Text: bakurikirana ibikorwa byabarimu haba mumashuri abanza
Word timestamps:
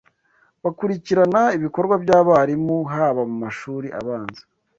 bakurikirana 0.63 1.41
ibikorwa 1.57 1.95
byabarimu 2.03 2.77
haba 2.93 3.21
mumashuri 3.29 3.87
abanza 3.99 4.43